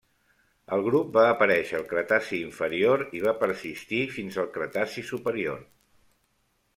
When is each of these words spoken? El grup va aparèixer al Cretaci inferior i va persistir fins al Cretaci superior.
El 0.77 0.83
grup 0.85 1.09
va 1.17 1.25
aparèixer 1.33 1.75
al 1.79 1.83
Cretaci 1.91 2.39
inferior 2.45 3.03
i 3.19 3.23
va 3.25 3.33
persistir 3.43 3.99
fins 4.15 4.39
al 4.45 4.49
Cretaci 4.57 5.05
superior. 5.11 5.61